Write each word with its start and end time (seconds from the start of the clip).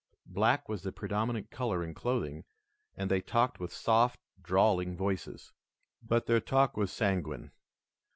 Black 0.25 0.67
was 0.67 0.81
the 0.81 0.91
predominant 0.91 1.51
color 1.51 1.83
in 1.83 1.93
clothing, 1.93 2.43
and 2.97 3.11
they 3.11 3.21
talked 3.21 3.59
with 3.59 3.71
soft, 3.71 4.19
drawling 4.41 4.97
voices. 4.97 5.53
But 6.01 6.25
their 6.25 6.41
talk 6.41 6.75
was 6.75 6.91
sanguine. 6.91 7.51